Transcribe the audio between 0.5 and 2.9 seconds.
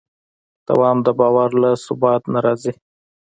دوام د باور له ثبات نه راځي.